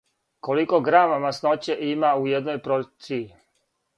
Колико 0.45 0.79
грама 0.87 1.19
масноће 1.25 1.77
има 1.89 2.13
у 2.23 2.25
једној 2.31 2.59
порцији? 2.69 3.23